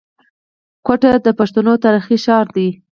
[0.85, 2.69] کوټه د پښتنو تاريخي ښار دی.